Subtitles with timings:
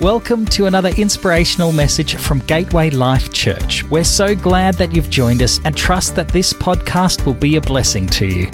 [0.00, 3.84] Welcome to another inspirational message from Gateway Life Church.
[3.84, 7.60] We're so glad that you've joined us and trust that this podcast will be a
[7.60, 8.50] blessing to you.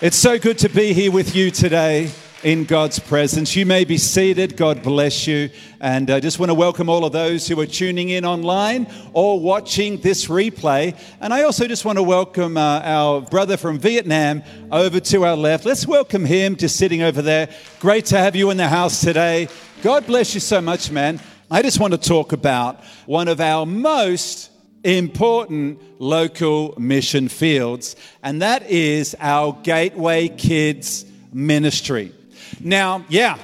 [0.00, 2.12] It's so good to be here with you today
[2.42, 3.54] in God's presence.
[3.54, 4.56] You may be seated.
[4.56, 5.50] God bless you.
[5.80, 9.38] And I just want to welcome all of those who are tuning in online or
[9.38, 10.98] watching this replay.
[11.20, 14.42] And I also just want to welcome uh, our brother from Vietnam
[14.72, 15.64] over to our left.
[15.64, 17.50] Let's welcome him just sitting over there.
[17.78, 19.48] Great to have you in the house today.
[19.82, 21.20] God bless you so much, man.
[21.50, 24.50] I just want to talk about one of our most
[24.82, 32.14] important local mission fields, and that is our Gateway Kids ministry.
[32.60, 33.38] Now, yeah.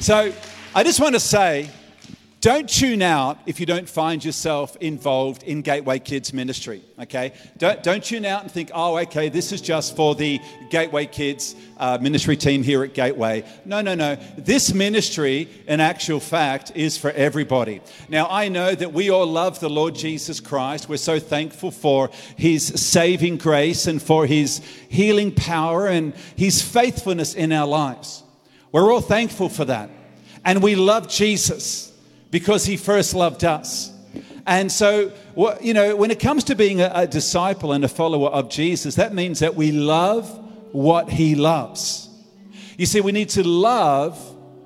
[0.00, 0.32] So
[0.74, 1.70] I just want to say
[2.42, 7.34] don't tune out if you don't find yourself involved in Gateway Kids ministry, okay?
[7.56, 11.54] Don't, don't tune out and think, oh, okay, this is just for the Gateway Kids
[11.78, 13.44] uh, ministry team here at Gateway.
[13.64, 14.16] No, no, no.
[14.36, 17.80] This ministry, in actual fact, is for everybody.
[18.08, 20.88] Now, I know that we all love the Lord Jesus Christ.
[20.88, 27.34] We're so thankful for his saving grace and for his healing power and his faithfulness
[27.34, 28.24] in our lives.
[28.72, 29.90] We're all thankful for that.
[30.44, 31.91] And we love Jesus
[32.32, 33.92] because he first loved us.
[34.46, 35.12] And so,
[35.60, 38.96] you know, when it comes to being a, a, disciple and a follower of Jesus,
[38.96, 40.28] that means that we love
[40.72, 42.08] what he loves.
[42.76, 44.18] You see, we need to love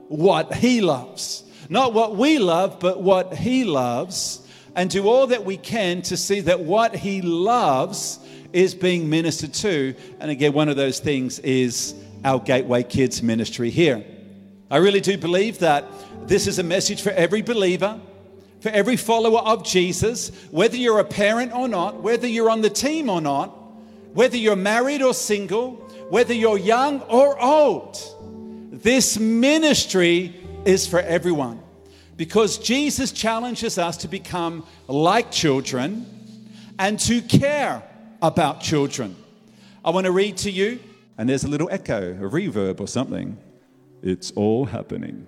[0.09, 1.45] what he loves.
[1.69, 4.47] Not what we love, but what he loves.
[4.75, 8.21] And do all that we can to see that what he loves
[8.53, 9.95] is being ministered to.
[10.21, 11.95] And again, one of those things is
[12.25, 14.05] our Gateway Kids ministry here.
[14.71, 15.85] I really do believe that
[16.27, 18.01] this is a message for every believer,
[18.61, 22.71] for every follower of Jesus, whether you're a parent or not, whether you're on the
[22.71, 23.49] team or not,
[24.13, 25.73] whether you're married or single,
[26.11, 27.99] whether you're young or old.
[28.73, 31.63] This ministry is for everyone
[32.17, 36.07] because Jesus challenges us to become like children
[36.79, 37.83] and to care
[38.23, 39.15] about children.
[39.85, 40.81] I want to read to you,
[41.19, 43.39] and there's a little echo, a reverb or something.
[44.03, 45.27] It's all happening.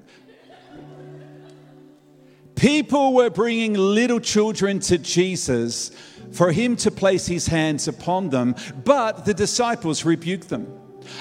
[2.59, 5.93] People were bringing little children to Jesus
[6.33, 10.67] for him to place his hands upon them, but the disciples rebuked them.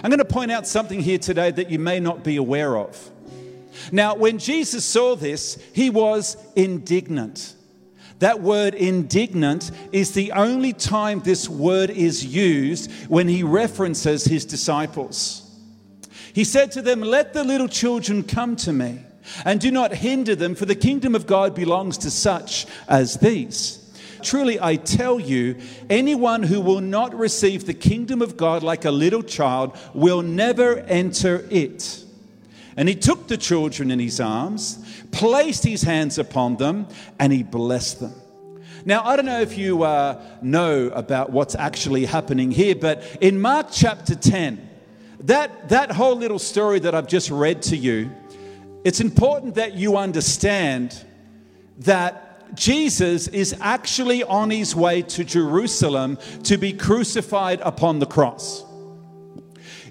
[0.04, 3.12] I'm going to point out something here today that you may not be aware of.
[3.92, 7.54] Now, when Jesus saw this, he was indignant.
[8.18, 14.44] That word indignant is the only time this word is used when he references his
[14.44, 15.44] disciples.
[16.34, 19.04] He said to them, Let the little children come to me
[19.46, 23.84] and do not hinder them, for the kingdom of God belongs to such as these.
[24.22, 25.58] Truly, I tell you,
[25.90, 30.80] anyone who will not receive the kingdom of God like a little child will never
[30.80, 32.04] enter it.
[32.76, 36.88] And he took the children in his arms, placed his hands upon them,
[37.20, 38.14] and he blessed them.
[38.86, 43.42] Now, I don't know if you uh, know about what's actually happening here, but in
[43.42, 44.70] Mark chapter 10,
[45.22, 48.12] that, that whole little story that I've just read to you,
[48.88, 51.04] it's important that you understand
[51.80, 58.64] that Jesus is actually on his way to Jerusalem to be crucified upon the cross.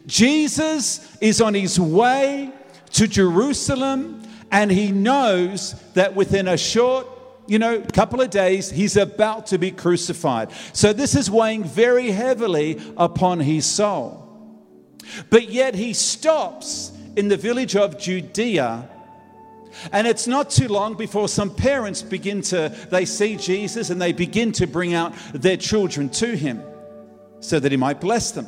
[0.06, 2.50] Jesus is on his way
[2.92, 7.06] to Jerusalem and he knows that within a short
[7.46, 10.48] you know, couple of days, he's about to be crucified.
[10.72, 14.22] So this is weighing very heavily upon his soul.
[15.28, 18.88] But yet he stops in the village of Judea.
[19.92, 24.12] And it's not too long before some parents begin to, they see Jesus and they
[24.12, 26.62] begin to bring out their children to him
[27.40, 28.46] so that he might bless them.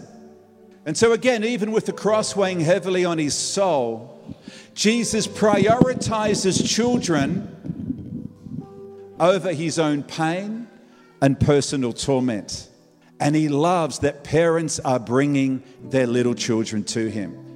[0.86, 4.18] And so, again, even with the cross weighing heavily on his soul,
[4.74, 7.54] Jesus prioritizes children
[9.20, 10.66] over his own pain
[11.20, 12.68] and personal torment.
[13.20, 17.47] And he loves that parents are bringing their little children to him.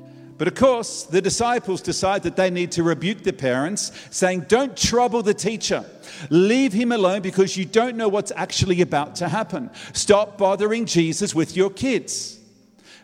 [0.42, 4.76] But of course, the disciples decide that they need to rebuke the parents, saying, Don't
[4.76, 5.84] trouble the teacher.
[6.30, 9.70] Leave him alone because you don't know what's actually about to happen.
[9.92, 12.40] Stop bothering Jesus with your kids.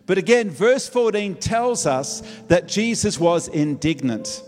[0.04, 4.42] But again, verse 14 tells us that Jesus was indignant.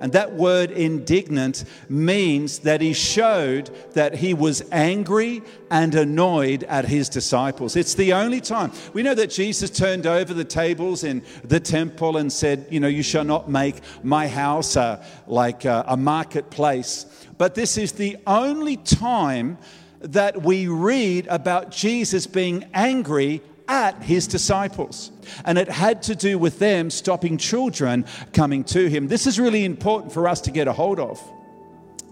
[0.00, 6.86] And that word indignant means that he showed that he was angry and annoyed at
[6.86, 7.76] his disciples.
[7.76, 8.72] It's the only time.
[8.94, 12.88] We know that Jesus turned over the tables in the temple and said, You know,
[12.88, 17.06] you shall not make my house a, like a, a marketplace.
[17.36, 19.58] But this is the only time
[20.00, 25.12] that we read about Jesus being angry at his disciples.
[25.44, 29.06] And it had to do with them stopping children coming to him.
[29.06, 31.22] This is really important for us to get a hold of.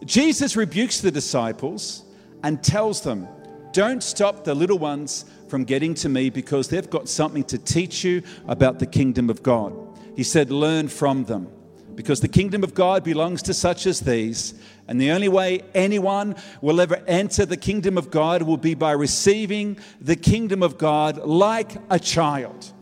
[0.05, 2.05] Jesus rebukes the disciples
[2.45, 3.27] and tells them,
[3.73, 8.05] Don't stop the little ones from getting to me because they've got something to teach
[8.05, 9.75] you about the kingdom of God.
[10.15, 11.49] He said, Learn from them
[11.99, 14.55] because the kingdom of God belongs to such as these.
[14.87, 18.93] And the only way anyone will ever enter the kingdom of God will be by
[18.93, 22.73] receiving the kingdom of God like a child.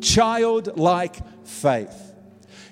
[0.00, 2.11] Childlike faith.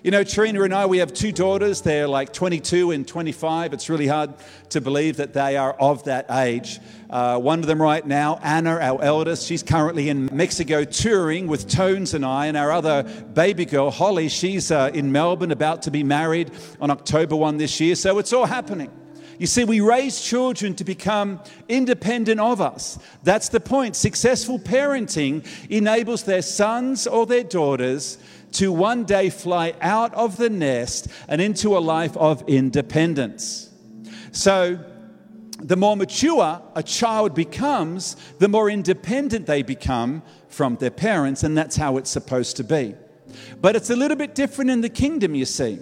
[0.02, 1.82] You know, Trina and I, we have two daughters.
[1.82, 3.74] They're like 22 and 25.
[3.74, 4.32] It's really hard
[4.70, 6.80] to believe that they are of that age.
[7.10, 11.68] Uh, one of them right now, Anna, our eldest, she's currently in Mexico touring with
[11.68, 12.46] Tones and I.
[12.46, 13.02] And our other
[13.34, 16.50] baby girl, Holly, she's uh, in Melbourne about to be married
[16.80, 17.94] on October 1 this year.
[17.94, 18.90] So it's all happening.
[19.40, 22.98] You see, we raise children to become independent of us.
[23.22, 23.96] That's the point.
[23.96, 28.18] Successful parenting enables their sons or their daughters
[28.52, 33.70] to one day fly out of the nest and into a life of independence.
[34.32, 34.78] So,
[35.62, 41.56] the more mature a child becomes, the more independent they become from their parents, and
[41.56, 42.94] that's how it's supposed to be.
[43.60, 45.78] But it's a little bit different in the kingdom, you see.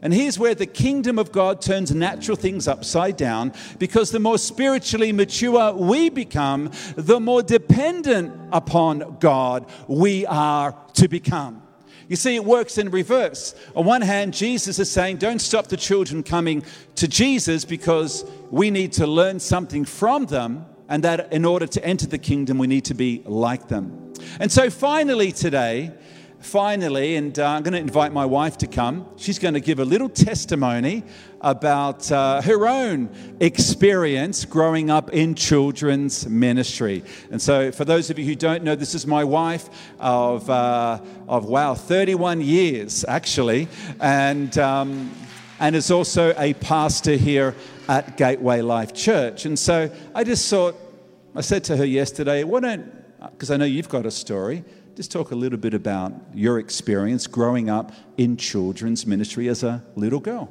[0.00, 4.36] And here's where the kingdom of God turns natural things upside down because the more
[4.36, 11.62] spiritually mature we become, the more dependent upon God we are to become.
[12.08, 13.54] You see, it works in reverse.
[13.74, 16.62] On one hand, Jesus is saying, don't stop the children coming
[16.96, 21.84] to Jesus because we need to learn something from them, and that in order to
[21.84, 24.12] enter the kingdom, we need to be like them.
[24.40, 25.92] And so finally, today,
[26.42, 29.06] finally, and uh, I'm going to invite my wife to come.
[29.16, 31.04] She's going to give a little testimony
[31.40, 33.08] about uh, her own
[33.40, 37.04] experience growing up in children's ministry.
[37.30, 39.68] And so, for those of you who don't know, this is my wife
[40.00, 43.68] of, uh, of wow, 31 years actually,
[44.00, 45.10] and, um,
[45.60, 47.54] and is also a pastor here
[47.88, 49.46] at Gateway Life Church.
[49.46, 50.76] And so, I just thought,
[51.34, 54.64] I said to her yesterday, why don't, because I know you've got a story
[54.96, 59.82] just talk a little bit about your experience growing up in children's ministry as a
[59.96, 60.50] little girl.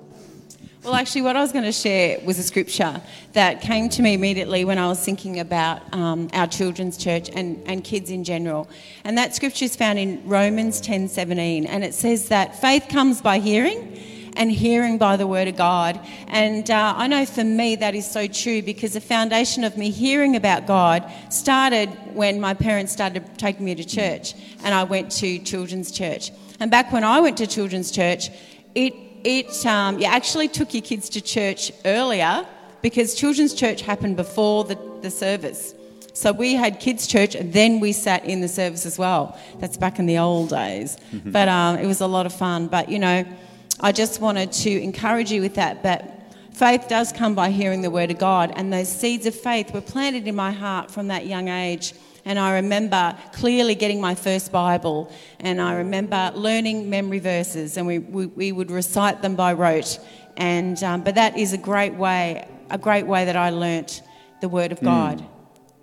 [0.83, 2.99] Well, actually, what I was going to share was a scripture
[3.33, 7.61] that came to me immediately when I was thinking about um, our children's church and,
[7.67, 8.67] and kids in general.
[9.03, 11.67] And that scripture is found in Romans 10 17.
[11.67, 13.95] And it says that faith comes by hearing
[14.35, 15.99] and hearing by the word of God.
[16.27, 19.89] And uh, I know for me that is so true because the foundation of me
[19.89, 24.33] hearing about God started when my parents started taking me to church
[24.63, 26.31] and I went to children's church.
[26.59, 28.29] And back when I went to children's church,
[28.75, 28.93] it,
[29.23, 32.45] it um, you actually took your kids to church earlier
[32.81, 35.73] because children's church happened before the, the service.
[36.13, 39.39] So we had kids' church, and then we sat in the service as well.
[39.59, 40.97] That's back in the old days.
[41.25, 42.67] But um, it was a lot of fun.
[42.67, 43.25] But you know,
[43.83, 45.81] I just wanted to encourage you with that.
[45.81, 46.05] But
[46.53, 49.81] faith does come by hearing the word of God, and those seeds of faith were
[49.81, 51.93] planted in my heart from that young age.
[52.23, 57.87] And I remember clearly getting my first Bible, and I remember learning memory verses, and
[57.87, 59.97] we, we, we would recite them by rote.
[60.37, 64.03] And um, but that is a great way, a great way that I learnt
[64.41, 64.85] the Word of hmm.
[64.85, 65.17] God.
[65.17, 65.30] Mm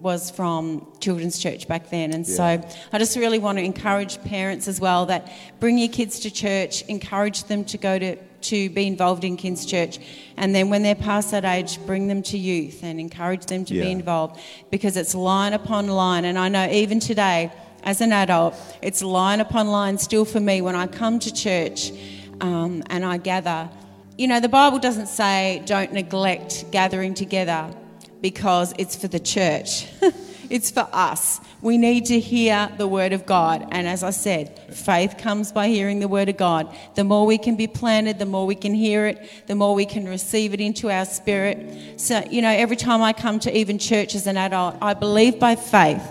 [0.01, 2.13] was from children's church back then.
[2.13, 2.37] And yeah.
[2.37, 6.31] so i just really want to encourage parents as well that bring your kids to
[6.31, 9.99] church encourage them to go to to be involved in kids church.
[10.37, 13.75] And then when they're past that age bring them to youth and encourage them to
[13.75, 13.85] yeah.
[13.85, 16.25] be involved because it's line upon line.
[16.25, 20.61] And i know even today as an adult it's line upon line still for me
[20.61, 21.93] when i come to church
[22.41, 23.69] um, and i gather.
[24.17, 27.73] You know the bible doesn't say don't neglect gathering together
[28.21, 29.87] because it's for the church.
[30.51, 31.41] it's for us.
[31.61, 33.67] We need to hear the word of God.
[33.71, 36.75] And as I said, faith comes by hearing the word of God.
[36.95, 39.87] The more we can be planted, the more we can hear it, the more we
[39.87, 42.01] can receive it into our spirit.
[42.01, 45.39] So, you know, every time I come to even church as an adult, I believe
[45.39, 46.03] by faith.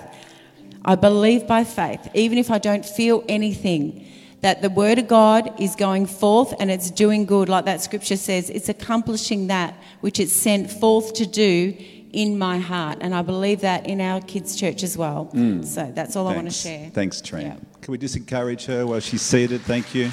[0.84, 4.06] I believe by faith, even if I don't feel anything,
[4.42, 8.16] that the word of God is going forth and it's doing good, like that scripture
[8.16, 8.50] says.
[8.50, 11.76] It's accomplishing that which it's sent forth to do
[12.18, 12.98] in my heart.
[13.00, 15.30] And I believe that in our kids' church as well.
[15.34, 15.64] Mm.
[15.64, 16.34] So that's all Thanks.
[16.34, 16.90] I want to share.
[16.90, 17.46] Thanks, Trent.
[17.46, 17.56] Yeah.
[17.82, 19.62] Can we just encourage her while she's seated?
[19.62, 20.10] Thank you.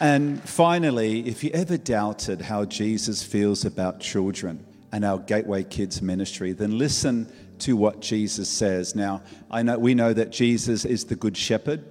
[0.00, 6.00] And finally, if you ever doubted how Jesus feels about children and our Gateway Kids
[6.00, 8.94] ministry, then listen to what Jesus says.
[8.94, 11.84] Now, I know we know that Jesus is the good shepherd.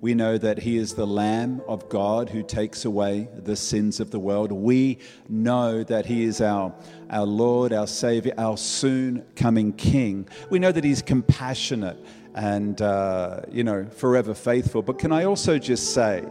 [0.00, 4.12] We know that He is the Lamb of God who takes away the sins of
[4.12, 4.52] the world.
[4.52, 6.72] We know that He is our,
[7.10, 10.28] our Lord, our Savior, our soon coming King.
[10.50, 11.98] We know that He's compassionate
[12.34, 14.82] and, uh, you know, forever faithful.
[14.82, 16.24] But can I also just say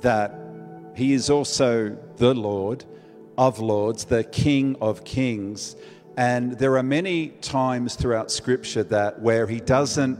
[0.00, 0.34] that
[0.94, 2.86] He is also the Lord
[3.36, 5.76] of Lords, the King of Kings.
[6.16, 10.18] And there are many times throughout Scripture that where He doesn't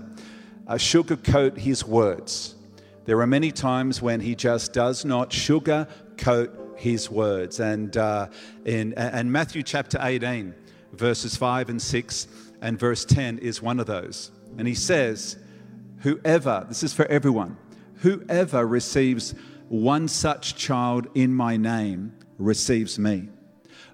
[0.66, 2.56] uh, sugarcoat His words
[3.04, 7.60] there are many times when he just does not sugarcoat his words.
[7.60, 8.28] And, uh,
[8.64, 10.54] in, and Matthew chapter 18,
[10.92, 12.28] verses 5 and 6
[12.60, 14.30] and verse 10 is one of those.
[14.58, 15.36] And he says,
[16.00, 17.56] Whoever, this is for everyone,
[17.96, 19.34] whoever receives
[19.68, 23.28] one such child in my name receives me.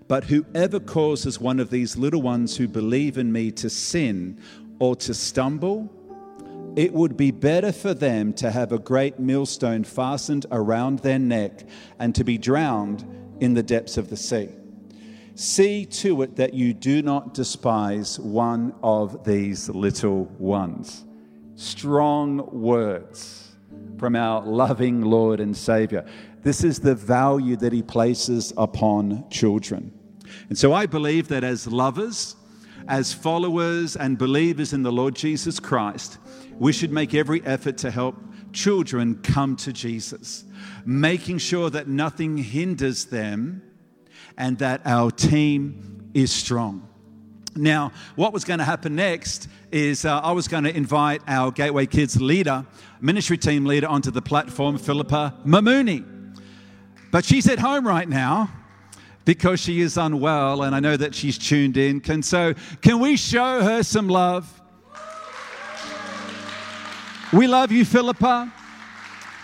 [0.08, 4.40] But whoever causes one of these little ones who believe in me to sin
[4.78, 5.92] or to stumble,
[6.78, 11.64] it would be better for them to have a great millstone fastened around their neck
[11.98, 13.04] and to be drowned
[13.40, 14.48] in the depths of the sea.
[15.34, 21.04] See to it that you do not despise one of these little ones.
[21.56, 23.56] Strong words
[23.98, 26.06] from our loving Lord and Savior.
[26.44, 29.92] This is the value that He places upon children.
[30.48, 32.36] And so I believe that as lovers,
[32.86, 36.18] as followers and believers in the Lord Jesus Christ,
[36.58, 38.16] we should make every effort to help
[38.52, 40.44] children come to Jesus,
[40.84, 43.62] making sure that nothing hinders them
[44.36, 46.88] and that our team is strong.
[47.54, 51.50] Now, what was going to happen next is uh, I was going to invite our
[51.50, 52.64] Gateway Kids leader,
[53.00, 56.04] ministry team leader, onto the platform, Philippa Mamuni.
[57.10, 58.50] But she's at home right now
[59.24, 62.00] because she is unwell, and I know that she's tuned in.
[62.00, 64.58] Can so can we show her some love?
[67.30, 68.50] We love you, Philippa,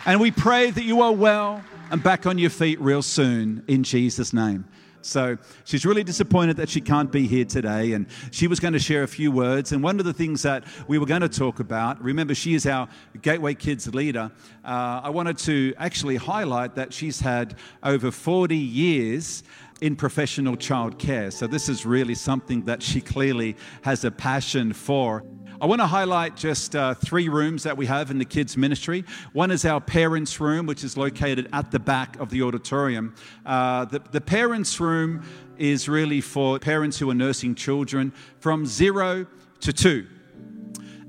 [0.07, 3.83] and we pray that you are well and back on your feet real soon in
[3.83, 4.65] Jesus' name.
[5.03, 7.93] So she's really disappointed that she can't be here today.
[7.93, 9.73] And she was going to share a few words.
[9.73, 12.67] And one of the things that we were going to talk about, remember, she is
[12.67, 12.89] our
[13.21, 14.33] Gateway Kids leader.
[14.65, 19.43] Uh, I wanted to actually highlight that she's had over 40 years
[19.83, 21.31] in professional childcare.
[21.31, 25.23] So this is really something that she clearly has a passion for.
[25.61, 29.05] I want to highlight just uh, three rooms that we have in the kids' ministry.
[29.33, 33.15] One is our parents' room, which is located at the back of the auditorium.
[33.47, 35.23] Uh, the, the parents' room
[35.57, 39.27] is really for parents who are nursing children from zero
[39.61, 40.09] to two.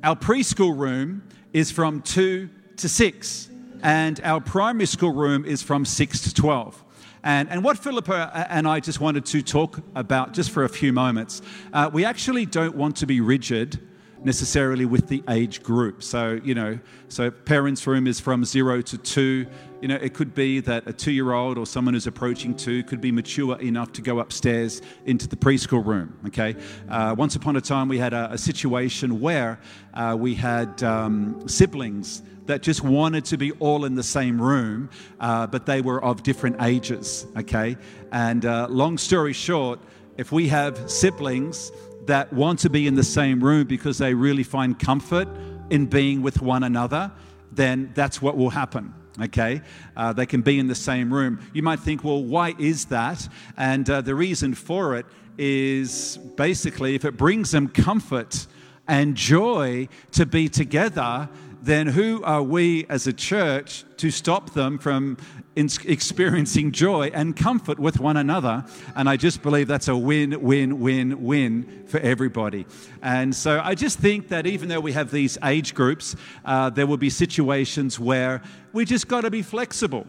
[0.03, 3.49] Our preschool room is from two to six,
[3.81, 6.83] and our primary school room is from six to 12.
[7.23, 10.93] And, and what Philippa and I just wanted to talk about just for a few
[10.93, 11.41] moments,
[11.73, 13.79] uh, we actually don't want to be rigid
[14.25, 16.01] necessarily with the age group.
[16.01, 19.45] So, you know, so parents' room is from zero to two.
[19.81, 22.83] You know, it could be that a two year old or someone who's approaching two
[22.83, 26.17] could be mature enough to go upstairs into the preschool room.
[26.27, 26.55] Okay.
[26.89, 29.59] Uh, once upon a time, we had a, a situation where
[29.93, 34.89] uh, we had um, siblings that just wanted to be all in the same room,
[35.19, 37.27] uh, but they were of different ages.
[37.37, 37.77] Okay.
[38.11, 39.79] And uh, long story short,
[40.17, 41.71] if we have siblings
[42.07, 45.27] that want to be in the same room because they really find comfort
[45.69, 47.11] in being with one another,
[47.51, 48.93] then that's what will happen.
[49.21, 49.61] Okay,
[49.95, 51.39] uh, they can be in the same room.
[51.53, 53.27] You might think, well, why is that?
[53.55, 55.05] And uh, the reason for it
[55.37, 58.45] is basically if it brings them comfort
[58.87, 61.29] and joy to be together,
[61.61, 65.17] then who are we as a church to stop them from
[65.55, 68.65] experiencing joy and comfort with one another?
[68.95, 72.65] And I just believe that's a win, win, win, win for everybody.
[73.01, 76.87] And so I just think that even though we have these age groups, uh, there
[76.87, 78.41] will be situations where
[78.73, 80.05] we just got to be flexible.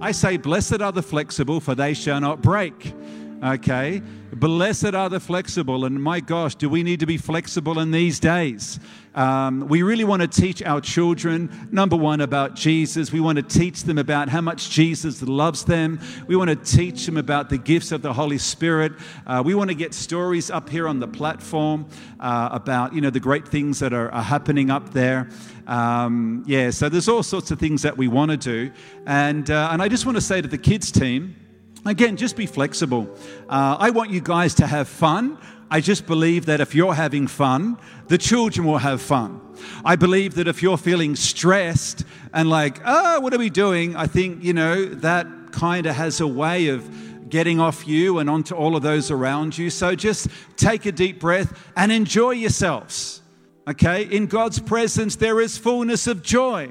[0.00, 2.94] I say, Blessed are the flexible, for they shall not break.
[3.42, 4.02] Okay?
[4.32, 5.84] Blessed are the flexible.
[5.84, 8.78] And my gosh, do we need to be flexible in these days?
[9.14, 13.12] Um, we really want to teach our children, number one, about Jesus.
[13.12, 15.98] We want to teach them about how much Jesus loves them.
[16.28, 18.92] We want to teach them about the gifts of the Holy Spirit.
[19.26, 21.88] Uh, we want to get stories up here on the platform
[22.20, 25.28] uh, about, you know, the great things that are, are happening up there.
[25.66, 28.70] Um, yeah, so there's all sorts of things that we want to do.
[29.06, 31.34] And, uh, and I just want to say to the kids team,
[31.86, 33.08] Again, just be flexible.
[33.48, 35.38] Uh, I want you guys to have fun.
[35.70, 39.40] I just believe that if you're having fun, the children will have fun.
[39.84, 43.96] I believe that if you're feeling stressed and like, oh, what are we doing?
[43.96, 48.28] I think, you know, that kind of has a way of getting off you and
[48.28, 49.70] onto all of those around you.
[49.70, 53.22] So just take a deep breath and enjoy yourselves.
[53.68, 54.02] Okay?
[54.02, 56.70] In God's presence, there is fullness of joy.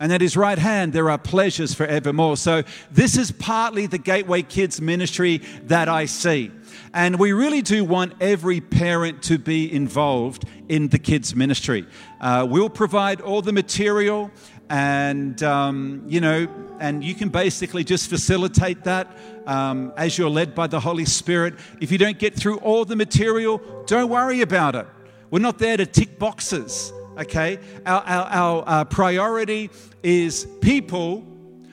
[0.00, 2.36] And at his right hand there are pleasures forevermore.
[2.36, 6.50] So, this is partly the Gateway Kids ministry that I see.
[6.94, 11.86] And we really do want every parent to be involved in the kids' ministry.
[12.20, 14.30] Uh, we'll provide all the material,
[14.70, 16.48] and um, you know,
[16.80, 21.54] and you can basically just facilitate that um, as you're led by the Holy Spirit.
[21.80, 24.86] If you don't get through all the material, don't worry about it.
[25.30, 27.58] We're not there to tick boxes okay?
[27.84, 29.70] Our, our, our uh, priority
[30.02, 31.26] is people,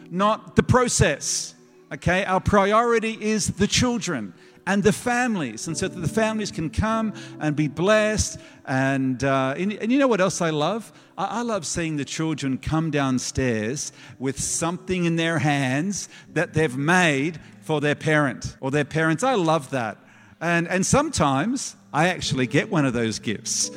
[0.10, 1.56] not the process,
[1.94, 2.26] okay?
[2.26, 4.34] Our priority is the children
[4.68, 8.40] and the families, and so that the families can come and be blessed.
[8.66, 10.92] And, uh, and, and, you know what else I love?
[11.18, 16.76] I, I love seeing the children come downstairs with something in their hands that they've
[16.76, 19.24] made for their parent or their parents.
[19.24, 19.98] I love that.
[20.42, 23.70] And, and sometimes I actually get one of those gifts.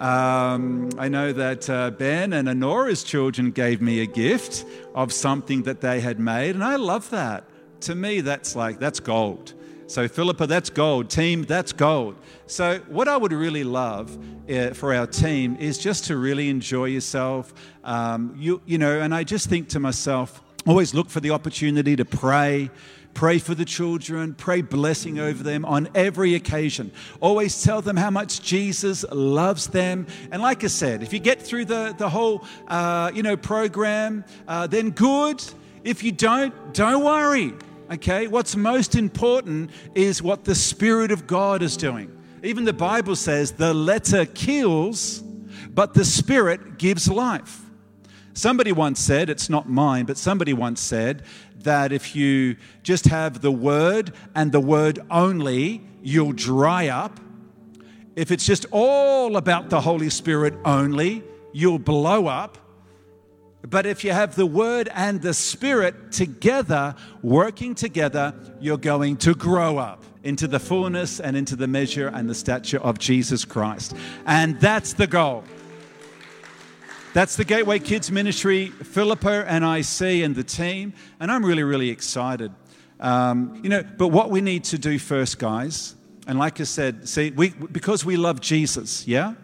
[0.00, 5.62] Um, I know that uh, Ben and Honora's children gave me a gift of something
[5.64, 7.44] that they had made, and I love that.
[7.82, 9.54] To me, that's like, that's gold.
[9.86, 11.10] So, Philippa, that's gold.
[11.10, 12.16] Team, that's gold.
[12.46, 14.18] So, what I would really love
[14.50, 17.52] uh, for our team is just to really enjoy yourself.
[17.84, 21.96] Um, you, you know, and I just think to myself, always look for the opportunity
[21.96, 22.70] to pray,
[23.14, 26.90] Pray for the children, pray blessing over them on every occasion.
[27.20, 30.08] Always tell them how much Jesus loves them.
[30.32, 34.24] And like I said, if you get through the, the whole uh, you know, program,
[34.48, 35.42] uh, then good.
[35.84, 37.54] If you don't, don't worry.
[37.92, 38.26] Okay?
[38.26, 42.10] What's most important is what the Spirit of God is doing.
[42.42, 45.22] Even the Bible says the letter kills,
[45.70, 47.63] but the Spirit gives life.
[48.34, 51.22] Somebody once said, it's not mine, but somebody once said
[51.62, 57.20] that if you just have the word and the word only, you'll dry up.
[58.16, 61.22] If it's just all about the Holy Spirit only,
[61.52, 62.58] you'll blow up.
[63.62, 69.34] But if you have the Word and the Spirit together, working together, you're going to
[69.34, 73.94] grow up into the fullness and into the measure and the stature of Jesus Christ.
[74.26, 75.44] And that's the goal.
[77.14, 80.94] That's the Gateway Kids Ministry, Philippa and I see, and the team.
[81.20, 82.50] And I'm really, really excited.
[82.98, 85.94] Um, you know, but what we need to do first, guys,
[86.26, 89.34] and like I said, see, we, because we love Jesus, yeah?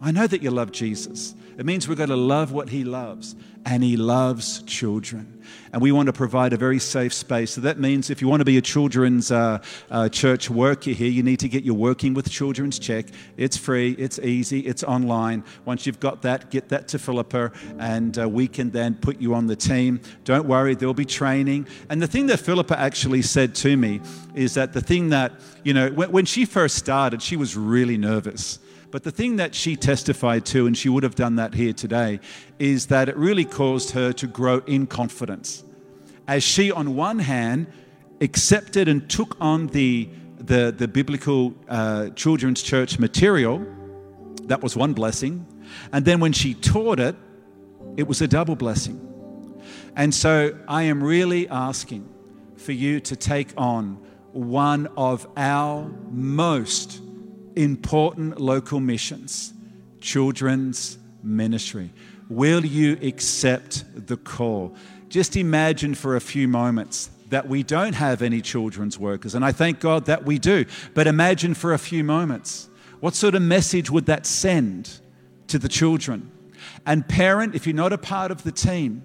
[0.00, 1.36] I know that you love Jesus.
[1.56, 5.33] It means we've got to love what he loves, and he loves children.
[5.72, 7.52] And we want to provide a very safe space.
[7.52, 9.58] So that means if you want to be a children's uh,
[9.90, 13.06] uh, church worker here, you need to get your Working with Children's check.
[13.36, 15.44] It's free, it's easy, it's online.
[15.64, 19.34] Once you've got that, get that to Philippa, and uh, we can then put you
[19.34, 20.00] on the team.
[20.24, 21.66] Don't worry, there'll be training.
[21.90, 24.00] And the thing that Philippa actually said to me
[24.34, 27.98] is that the thing that, you know, when, when she first started, she was really
[27.98, 28.58] nervous
[28.94, 32.20] but the thing that she testified to, and she would have done that here today,
[32.60, 35.64] is that it really caused her to grow in confidence.
[36.28, 37.66] As she, on one hand,
[38.20, 43.66] accepted and took on the, the, the biblical uh, children's church material,
[44.44, 45.44] that was one blessing.
[45.92, 47.16] And then when she taught it,
[47.96, 49.00] it was a double blessing.
[49.96, 52.08] And so I am really asking
[52.56, 53.98] for you to take on
[54.30, 57.00] one of our most
[57.56, 59.52] important local missions,
[60.00, 61.90] children's ministry.
[62.28, 64.74] Will you accept the call?
[65.08, 69.52] Just imagine for a few moments that we don't have any children's workers, and I
[69.52, 70.64] thank God that we do.
[70.94, 72.68] But imagine for a few moments
[73.00, 75.00] what sort of message would that send
[75.48, 76.30] to the children?
[76.86, 79.02] And, parent, if you're not a part of the team,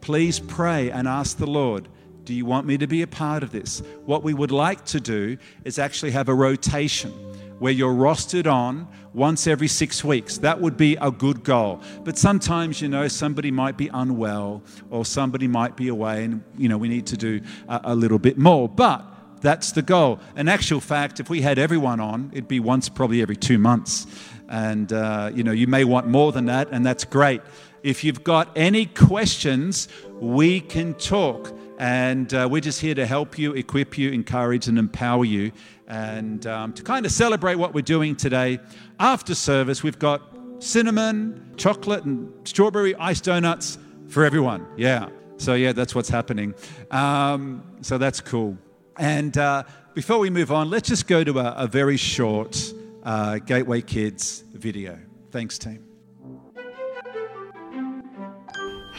[0.00, 1.88] please pray and ask the Lord
[2.24, 3.82] do you want me to be a part of this?
[4.04, 7.12] What we would like to do is actually have a rotation
[7.58, 10.38] where you're rostered on once every six weeks.
[10.38, 11.80] That would be a good goal.
[12.04, 16.68] But sometimes, you know, somebody might be unwell or somebody might be away, and, you
[16.68, 18.68] know, we need to do a, a little bit more.
[18.68, 19.04] But
[19.40, 20.20] that's the goal.
[20.36, 24.06] In actual fact, if we had everyone on, it'd be once probably every two months.
[24.48, 27.40] And, uh, you know, you may want more than that, and that's great.
[27.82, 29.88] If you've got any questions,
[30.20, 31.52] we can talk.
[31.78, 35.52] And uh, we're just here to help you, equip you, encourage, and empower you.
[35.88, 38.58] And um, to kind of celebrate what we're doing today,
[38.98, 40.22] after service, we've got
[40.58, 44.66] cinnamon, chocolate, and strawberry ice donuts for everyone.
[44.76, 45.08] Yeah.
[45.36, 46.54] So, yeah, that's what's happening.
[46.90, 48.56] Um, so, that's cool.
[48.98, 52.72] And uh, before we move on, let's just go to a, a very short
[53.04, 54.98] uh, Gateway Kids video.
[55.30, 55.84] Thanks, team.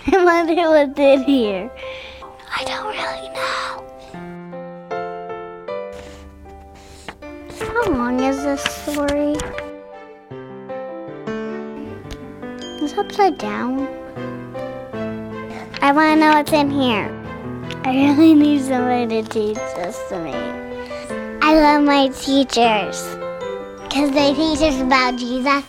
[0.10, 1.72] I wonder what's in here.
[2.56, 3.87] I don't really know.
[7.78, 9.36] How long is this story?
[12.82, 13.88] It's upside down.
[15.84, 17.08] I want to know what's in here.
[17.86, 20.34] I really need somebody to teach this to me.
[21.44, 23.06] I love my teachers
[23.84, 25.64] because they teach us about Jesus.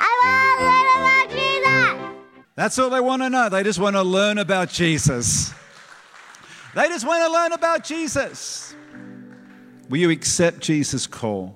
[0.00, 2.46] I want to learn about Jesus.
[2.54, 3.50] That's all they want to know.
[3.50, 5.52] They just want to learn about Jesus.
[6.74, 8.74] They just want to learn about Jesus.
[9.88, 11.54] Will you accept Jesus' call?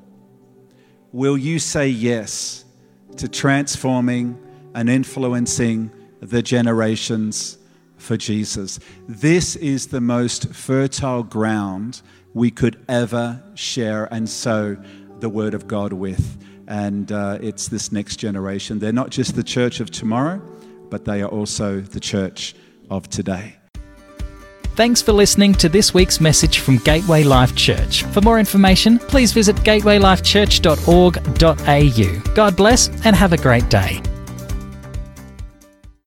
[1.13, 2.65] Will you say yes
[3.17, 4.39] to transforming
[4.75, 7.59] and influencing the generations
[7.97, 8.79] for Jesus?
[9.09, 12.03] This is the most fertile ground
[12.35, 14.77] we could ever share and sow
[15.21, 16.37] the Word of God with.
[16.69, 18.79] And uh, it's this next generation.
[18.79, 20.43] They're not just the church of tomorrow,
[20.91, 22.55] but they are also the church
[22.91, 23.57] of today.
[24.77, 28.03] Thanks for listening to this week's message from Gateway Life Church.
[28.03, 32.35] For more information, please visit gatewaylifechurch.org.au.
[32.35, 34.03] God bless and have a great day.